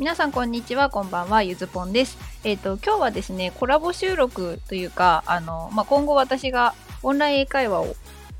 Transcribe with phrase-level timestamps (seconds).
[0.00, 2.16] 皆さんこんにちはこんばんはゆずぽんです。
[2.42, 7.94] えっ、と今日はですねコラボ収録というかあのまあ、今後私がオンライン英会話を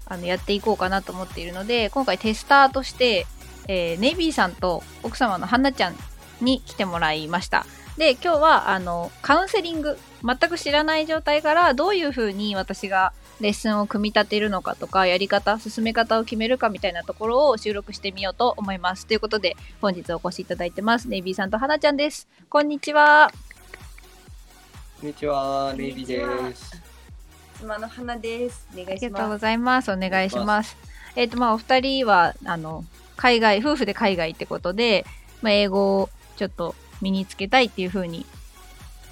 [0.07, 3.27] あのやっていこうかなと思っているので今回テスターとして、
[3.69, 5.96] えーネイビーさんと奥様のハンナちゃん
[6.41, 7.66] に来てもらいました。
[7.98, 23.32] で今日はあのカウンセリング全く知らない状態からどういうふうに私がレッスンを組み立てるのかとかやり方進め方を決めるかみたいなところを収録してみようと思いますということで本日お越しいただいてますネイビーさんとハナちゃんですこんにちは
[25.01, 26.82] こんにちは、こんレイビにちはです。
[27.59, 28.66] 妻の花です。
[28.73, 29.41] お願いしありがとうごます。
[29.43, 30.77] ざいますお願いします
[31.16, 32.84] えっ、とまあお二人はあの
[33.16, 35.04] 海外夫婦で海外ってことで、
[35.43, 38.24] まあ、英語をちょっと身につけたいっていう風に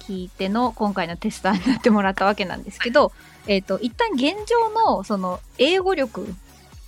[0.09, 3.11] 聞いての今回のテスターになってもらったわけなんですけど、
[3.45, 6.27] えっ、ーと一旦現状のその英語力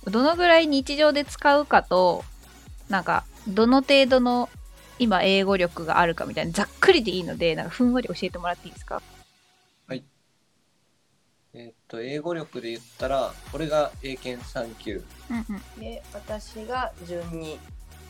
[0.06, 2.24] どのぐらい日常で使うかと
[2.88, 4.48] なんかどの程度の
[4.98, 9.00] 今英語力があるかみたいなざっくりでいいのでなんかふんわり教えてもらっていいですか
[9.86, 10.02] はい
[11.54, 15.04] えっと、英語力で言ったら、これが英検3級。
[15.30, 17.58] うんうんで、私が順に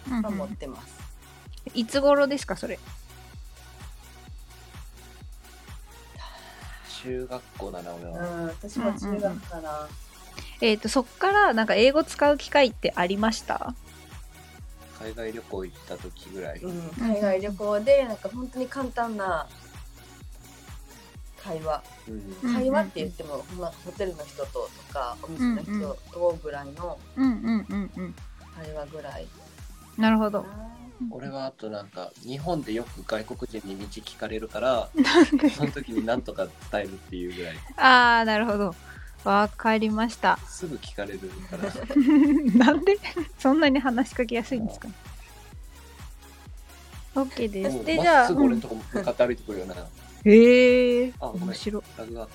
[0.09, 0.95] うんうん持ってます。
[1.75, 2.79] いつ頃ですかそれ
[7.03, 8.53] 中学校だな、俺うん、は。
[8.61, 9.89] 私も中学から。
[10.61, 13.75] えっ、とそっからなんか英語使う機会ってありました？
[14.99, 16.61] 海外旅行行った時ぐらい。
[16.61, 19.47] うん、海外旅行で、なんか本当に簡単な
[21.43, 21.83] 会話。
[22.09, 28.15] うんうん会話って言っても、まあ、ホテルの人ととか、お店の人とぐらいのうんうんうんうん
[28.57, 29.27] 会話ぐらい。
[29.97, 30.45] なるほど
[31.11, 34.89] 俺はあとなんか、日本でよく外国人に道聞かれるから、
[35.57, 37.57] その時になんとか伝えるっていうぐらい。
[37.77, 38.75] ああなるほど。
[39.25, 40.37] わかりました。
[40.47, 41.73] すぐ聞かれるから。
[42.67, 42.99] なんで？
[43.39, 44.89] そんなに話しかけやすいんですか
[47.15, 47.85] ？OK です。
[47.85, 49.75] でじゃあすぐ俺のとこ向かって歩いてくるよな。
[50.25, 51.43] へえあごめん。
[51.49, 51.83] 面白い。
[51.99, 52.29] ラグがあっ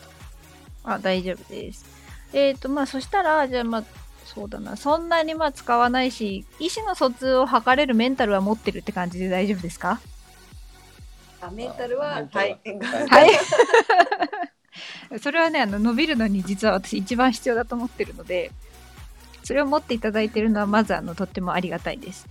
[0.84, 1.86] あ大丈夫です。
[2.34, 3.84] えっ、ー、とまあそしたらじゃあまあ
[4.34, 4.76] そうだな。
[4.76, 10.00] そんなにまあ使わないし意思の疎通を図れるメンタルは持ってるって感じで大丈夫ですか？
[11.40, 12.58] あ、メンタルは、メンタルは。
[12.66, 12.80] い。
[12.80, 13.30] ははい。
[15.20, 18.52] それはねあの伸びるのに実は私一番必要だと思ってるので
[19.44, 22.28] それを持っていただいてるのはまずあのとってもありがたいです。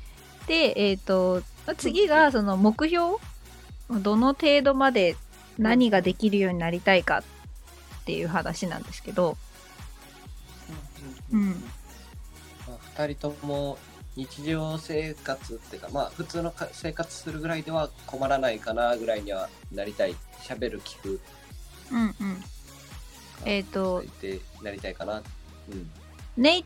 [0.46, 3.16] でえっ、とまあ次がその目標
[3.90, 5.16] どの程度まで
[5.58, 9.36] 何ができるようになりたいかっていう話なんですけど。
[11.32, 11.75] うんまあ、
[12.96, 13.78] 2人とも
[14.16, 20.14] 日常生活っていうかまあ普通のか生活するぐらいでは困らないかなぐらいにはなりたい。
[20.42, 21.20] 喋る聞く。
[21.92, 22.14] うんうん。
[23.44, 25.74] えーとでなりたいかなう。
[25.74, 25.90] ん
[26.36, 26.64] ネイ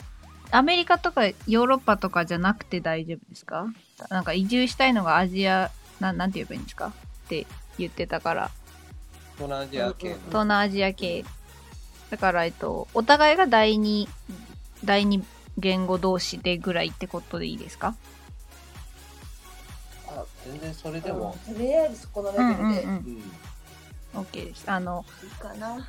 [0.53, 3.67] アメリカとかヨーロッパとかじゃなくて大丈夫ですか？
[4.11, 5.71] なんか移住したいのがアジア
[6.01, 6.89] ななんて言えばいいんですか？
[7.27, 7.47] って
[7.79, 8.51] 言ってたから。
[9.37, 10.09] 東南アジア系。
[10.11, 11.25] の東南アジア系。
[12.11, 14.09] だからえっとお互いが第二
[14.85, 15.25] 第二
[15.61, 17.95] 言語同士でぐらいってことでいいですか？
[20.09, 21.37] あ全然それでも。
[21.47, 22.55] とりあえずそこのレベルで。
[22.55, 23.23] うんうんうん。
[24.15, 24.23] うん。
[24.23, 24.65] OK です。
[24.71, 25.89] あのいいかな。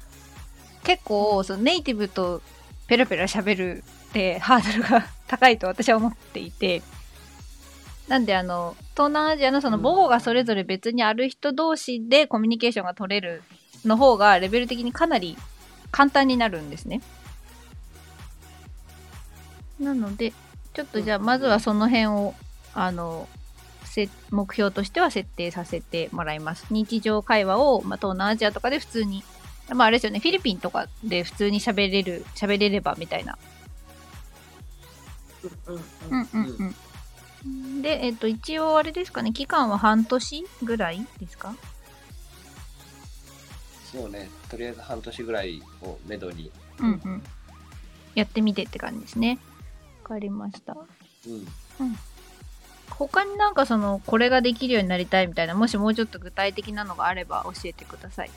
[0.84, 2.42] 結構そのネイティブと
[2.88, 6.82] ペラペラ喋るって ハードルが高いと私は思っていて。
[8.08, 13.42] なんであの東南アジアのその母語がそれぞれ別にある人同士でコミュニケーションが取れる
[13.86, 15.38] の方がレベル的にかなり
[15.92, 17.02] 簡単になるんですね。
[19.82, 20.34] なので
[20.74, 22.36] ちょっとじゃあまずはその辺を
[22.74, 23.28] あの
[23.84, 26.66] せ目標としては設定させてもらいます。
[26.70, 29.24] 日常会話を、まあ、東南アジアとかで普通に
[29.70, 33.38] まああれですよね、フィリピンとかで普通に喋れる、喋れればみたいな。
[35.68, 36.42] うんうんううん。
[36.42, 36.76] んうん
[37.46, 37.82] うん。
[37.82, 41.56] で、えっと、一応あれですかね、期間は半年ぐらいですか？
[43.92, 47.24] そうねとりあえず半年ぐらいをめどにうんうん。
[48.14, 49.40] やってみてって感じですね。
[50.12, 50.74] わかりました。
[50.74, 51.98] うん
[52.90, 58.32] 他になんかその、これができるようになりたいみたいな、もしもうちょっと具体的なのがあれば教えてください。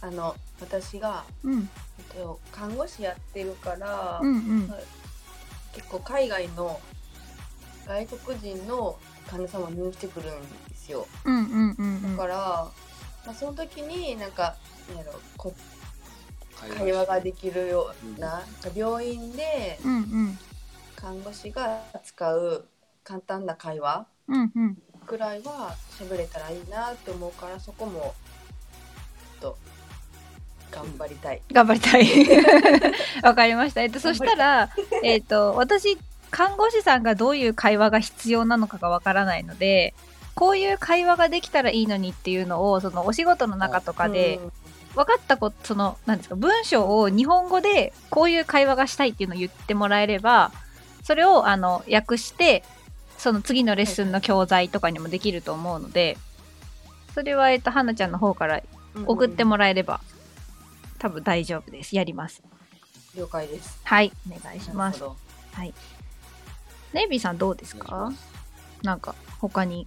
[0.00, 1.68] あの、私が、うん。
[1.98, 4.74] えっと、看護師やってるから、うんうん。
[5.72, 6.80] 結構海外の
[7.86, 11.08] 外国人の患者様見に来てくるんですよ。
[11.24, 12.22] うんうんうんうんだ。
[12.22, 12.36] から、
[13.26, 14.54] まあ、その時になんか、
[14.90, 15.52] なんやろこ
[16.60, 19.78] 会会話ができるよううんな、なんか病院で。
[20.96, 22.64] 看護師が使う
[23.04, 24.06] 簡単な会話。
[25.06, 28.14] くらいは喋れたらいいなって思うからそこも
[29.40, 29.56] と
[30.70, 31.42] 頑張りたい。
[31.50, 32.06] 頑張りたい。
[33.22, 33.82] わかりました。
[33.82, 34.70] えっと、そしたら、
[35.02, 35.96] えっと、私、
[36.30, 39.94] 看護師さんがどういう会話が必要なのかがわからないので、
[40.34, 44.38] こういう会話ができたらいいのにっていうのを、そのお仕事の中とかで、
[44.94, 50.50] 分かったこと、その、なんですか、文章を日本語でこういう会話がしたいっていうのを言ってもらえれば、
[51.04, 52.64] それを、あの、訳して、
[53.16, 56.18] その次のレッスンの教材とかにもできると思うので、
[57.14, 58.62] それは、えっと、はなちゃんの方から
[59.06, 60.00] 送ってもらえれば、
[60.98, 61.96] 多分大丈夫です。
[61.96, 62.42] やります。
[63.16, 63.80] 了解です。
[63.84, 65.02] はい、お願いします。
[65.02, 65.74] はい。
[66.92, 68.12] ネイビーさんどうですか？
[68.82, 69.86] なんか、他に。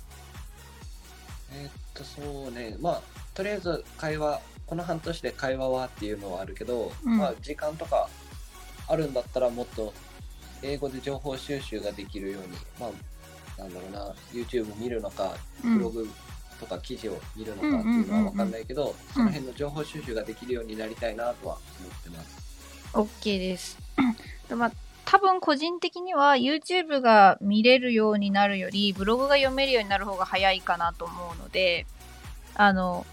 [1.54, 3.02] えーっと、そうね、まあ、
[3.34, 4.42] とりあえず会話、
[4.72, 8.08] この半年で会話はっていうのはあるけど、うんまあ、時間とか
[8.88, 9.94] あるんだったらもっと
[10.64, 12.48] 英語で情報収集ができるように、
[12.80, 15.34] まあ、なんだろうな、YouTube 見るのか、
[15.66, 16.10] うんブログ
[16.58, 22.88] とか記事を見るのかっていうのはわかんないけど、その辺の情報収集ができるようになりたいなとは思ってます。
[22.94, 23.78] OK です。
[24.48, 24.72] でまあ、
[25.04, 31.86] 多分個人的には YouTube が見れるようになるより、ブログが読めるようになる方が早いかなと思うので、
[32.56, 33.06] あの、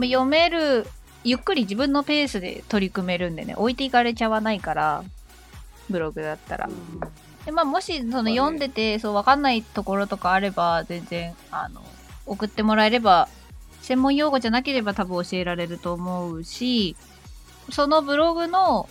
[0.00, 0.86] 読める、
[1.24, 5.04] ゆっくり自分のペースで取り組めるんでね、置いていかれちゃわないから、
[5.90, 6.70] ブログだったら。
[7.44, 11.82] でまあ、もしそのね読んでて、そう分かんないところとかあれば全然あの
[12.26, 13.28] 送ってもらえれば
[13.80, 16.96] 専門用語じゃなければ多分教えられると思うし
[17.70, 18.88] そのブログの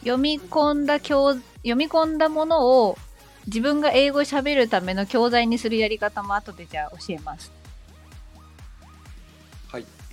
[0.00, 2.98] 読み込んだ教読み込んだものを
[3.46, 7.50] 自分が英語喋るための教材にするやり方も後でじゃあ教えます。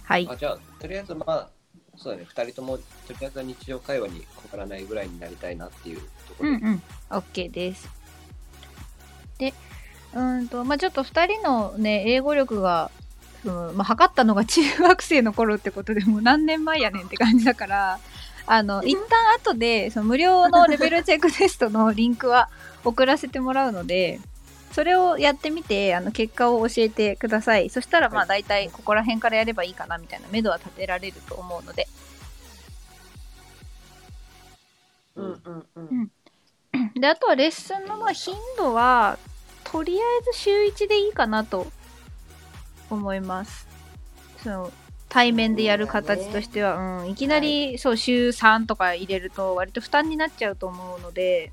[0.04, 0.26] はい。
[0.26, 0.38] はいあ。
[0.38, 1.50] じゃあ、とりあえずまあ、
[1.96, 6.56] そうだね、2人ともとりあえずは日常会話に困らないぐらいになりたいなっていうところで。
[6.58, 6.82] うんうん。
[7.10, 7.90] OK です。
[9.38, 9.54] で、
[10.14, 12.92] うーんと、まあちょっと2人のね、英語力が、
[13.44, 18.00] そのまあ、測ったのが中学生の頃ってことでもう何年前やねんって感じだから、
[18.46, 22.50] あの、一旦後で、その無料のレベルチェックテストのリンクは
[22.84, 24.20] 送らせてもらうので、
[24.74, 27.70] それをやってみて、あの、結果を教えてください。
[27.70, 28.28] そしたら、まあはい。
[28.28, 31.88] 大体ここら辺からやればいいかなみたいな目処は立てられると思うので、
[35.16, 36.12] うんうんうん。
[36.74, 37.00] うん。
[37.00, 39.20] で、あとはレッスンのまあ頻度は、
[39.64, 41.68] とりあえず週1でいいかなと
[42.90, 43.68] 思います。
[44.42, 44.72] その、
[45.08, 51.52] 対面でやる形としては、うん、いきなり、そう、週3とか入れると割と負担になっちゃうと思うので、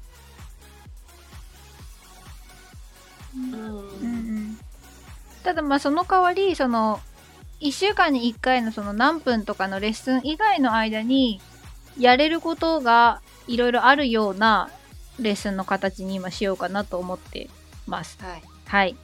[5.43, 7.00] ただまあその代わり、その、
[7.61, 11.41] 1週間に1回のその何分とかのレッスン以外の間に、
[11.99, 14.71] やれることがいろいろあるような
[15.19, 17.50] レッスンの形に今しようかなと思って
[17.87, 18.19] ます。
[18.23, 18.97] はいはい。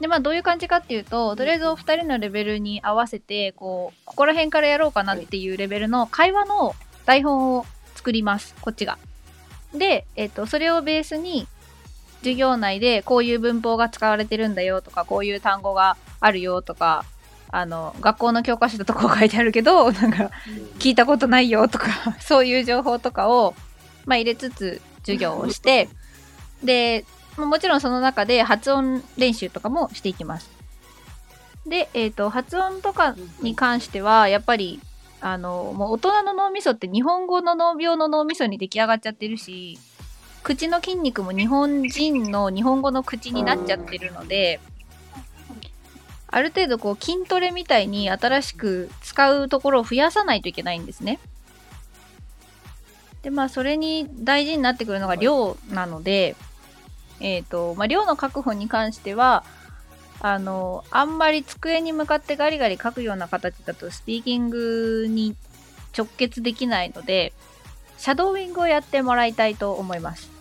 [0.00, 6.74] で、まあどういう感じかっていうと、とりあえずお二人のレベルに合わせて、こう、ここら辺からやろうかなっていうレベルの会話の
[7.06, 8.54] 台本を作ります。
[8.60, 8.98] こっちが。
[9.72, 11.48] で、えっと、それをベースに、
[12.26, 17.04] 授業内でこういう文法が使われてるんだよとか、こういう単語があるよとか、
[17.52, 20.30] あの、学校の教科書だとこう書いてあるけど、 なんか、
[20.80, 21.86] 聞いたことないよとか、
[22.20, 23.54] そういう情報とかを、
[24.06, 25.88] まあ、入れつつ授業をして、
[26.64, 27.04] で、
[27.36, 30.50] まあもちろんその中で発音練習とかもしていきます。
[31.64, 34.80] で、えっ、と、発音とかに関しては、やっぱり、
[35.20, 39.78] あの、もう大人の脳みそって日本語の脳病の脳みそに出来上がっちゃってるし、
[40.46, 44.60] 口の筋肉も日本人の日本語の口になっちゃってるので、
[46.28, 51.18] ある程度こう筋トレみたいに新しく使うところを増やさないといけないんですね。
[53.22, 56.36] で、まあそれに大事になってくるのが量なので、
[57.18, 59.42] えっ、と、まあ量の確保に関しては、
[60.20, 65.34] あの、あんまり机に向かってガリガリ書くような形だとスピーキングに
[65.98, 67.32] 直結できないので、
[67.98, 70.35] シャドーイングをやってもらいたいと思います。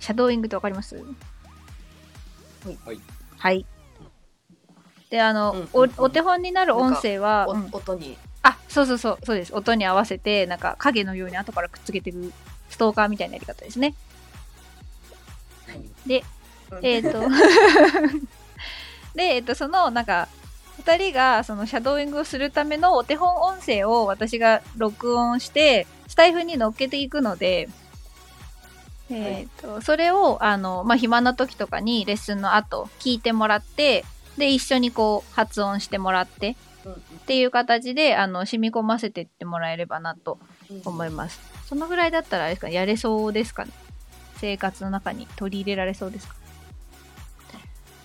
[0.00, 0.96] シャドーイングってわかります？
[0.96, 3.00] はい。
[3.38, 3.66] はい。
[5.10, 9.54] で、あの、うんおうんお手本になる音声は、おうん音にあ、そうそうそう、そうです。
[9.54, 12.32] 音に合わせて、なんか影のように後からくっつけていく
[12.70, 13.94] ストーカーみたいなやり方ですね。
[16.82, 17.20] えっ、と、
[19.14, 20.28] で、えっ、 と、その、なんか、
[20.78, 27.68] 二人がそのシャドーイングをするためのお手本音声を私が録音して、スタイフに乗っけていくので、
[29.10, 34.04] えっ、と、それを、あの、まあ、暇な時とかにレッスンの後聞いてもらって、
[34.38, 40.38] で、一緒にこう発音してもらってうんっていう形で、あの、染み込ませてってもらえればなと
[40.84, 41.40] 思います。
[41.66, 43.72] そのぐらいだったらあれですか、やれそうですかね。
[44.36, 46.34] 生活の中に取り入れられそうですか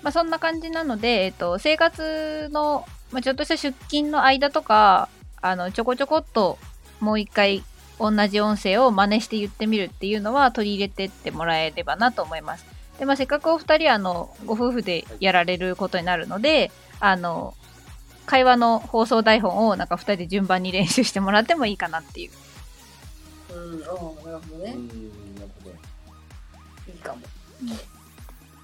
[0.04, 5.10] まあそんな感じなので、えっと、生活の、まあ、ちょっとした出勤の間とか、
[5.42, 6.60] あの、ちょこちょこっと
[7.00, 7.64] もう一回
[8.00, 12.66] 同じ音声を真似して言ってみるっていうのは取り入れてってもらえればなと思います。
[13.00, 17.54] で、まあ、せっかくお二人あのご夫婦でやられることになるので、あの
[18.26, 22.32] 会話の放送台本をなんか二人で順番に練習してもらってもいいかなっていう。
[23.54, 24.76] うん、なるほどね。
[26.88, 27.20] いいかも。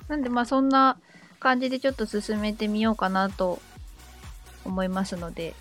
[0.07, 0.97] なんでまあそんな
[1.39, 3.61] 感じでちょっと進めてみようかなと
[4.65, 5.55] 思いますので、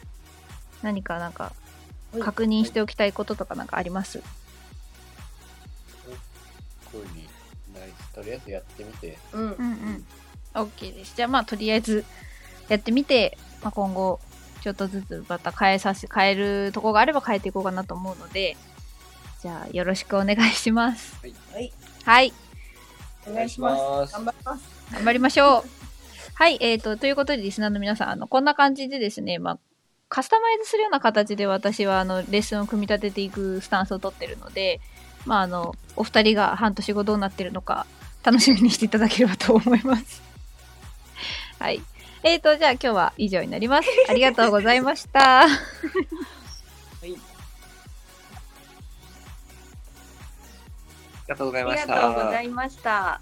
[0.83, 1.55] 何かなんかはい
[2.19, 4.21] 確認しておきたいこととかなんかあります？
[6.93, 7.29] 特に
[7.73, 9.45] ナイスとりあえずやってみてうんう。
[9.45, 10.05] んうん。
[10.55, 11.15] OK です。
[11.15, 12.05] じゃあまあとりあえず
[12.69, 14.19] やってみて、まあ、今後
[14.63, 18.57] ちょっとずつまた変えさせ、変えるとこがあれば変えていこうかなと思うので、
[19.41, 21.17] じゃあよろしくお願いします。
[21.23, 21.29] は
[21.61, 21.73] い。
[22.05, 22.33] はい。
[23.27, 23.81] お願いします。
[23.81, 24.65] お願いします頑張ります。
[24.93, 25.65] 頑張りましょう。
[26.35, 29.59] はい、えーと、ということで、リスナーの皆さん、あの、こんな感じでですね、まあ、
[30.11, 34.81] カスタマイズするような形で私は、あの、レッスンを組み立てていくスタンスをとってるので、
[35.25, 37.87] まあ、あの、お二人が半年後どうなってるのか、
[38.25, 40.21] 楽しみにしていただければと思います。
[41.61, 41.81] はい。
[42.25, 43.89] えーと、じゃあ今日は以上になります。
[44.11, 45.47] ありがとうございました。
[45.47, 45.51] はい
[51.31, 53.21] ありがとうございありましたがとうございました。